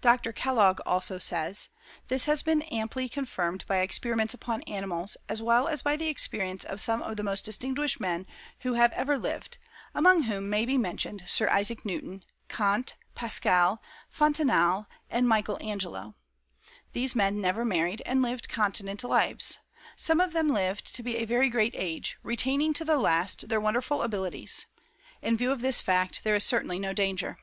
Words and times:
Dr. 0.00 0.32
Kellogg 0.32 0.80
also 0.86 1.18
says: 1.18 1.68
"This 2.08 2.24
has 2.24 2.42
been 2.42 2.62
amply 2.62 3.10
confirmed 3.10 3.62
by 3.66 3.80
experiments 3.80 4.32
upon 4.32 4.62
animals, 4.62 5.18
as 5.28 5.42
well 5.42 5.68
as 5.68 5.82
by 5.82 5.96
the 5.96 6.08
experience 6.08 6.64
of 6.64 6.80
some 6.80 7.02
of 7.02 7.18
the 7.18 7.22
most 7.22 7.44
distinguished 7.44 8.00
men 8.00 8.26
who 8.60 8.72
have 8.72 8.90
ever 8.92 9.18
lived, 9.18 9.58
among 9.94 10.22
whom 10.22 10.48
may 10.48 10.64
be 10.64 10.78
mentioned 10.78 11.24
Sir 11.26 11.50
Isaac 11.50 11.84
Newton, 11.84 12.24
Kant, 12.48 12.96
Paschal, 13.14 13.82
Fontenaille, 14.08 14.86
and 15.10 15.28
Michael 15.28 15.58
Angelo. 15.60 16.14
These 16.94 17.14
men 17.14 17.38
never 17.42 17.62
married, 17.62 18.00
and 18.06 18.22
lived 18.22 18.48
continent 18.48 19.04
lives. 19.04 19.58
Some 19.94 20.22
of 20.22 20.32
them 20.32 20.48
lived 20.48 20.94
to 20.94 21.02
be 21.02 21.18
a 21.18 21.26
very 21.26 21.50
great 21.50 21.74
age, 21.76 22.16
retaining 22.22 22.72
to 22.72 22.84
the 22.86 22.96
last 22.96 23.50
their 23.50 23.60
wonderful 23.60 24.00
abilities. 24.00 24.64
In 25.20 25.36
view 25.36 25.50
of 25.52 25.60
this 25.60 25.82
fact, 25.82 26.24
there 26.24 26.34
is 26.34 26.44
certainly 26.44 26.78
no 26.78 26.94
danger." 26.94 27.36